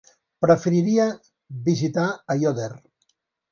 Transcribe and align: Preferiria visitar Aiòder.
Preferiria 0.45 1.05
visitar 1.69 2.09
Aiòder. 2.37 2.73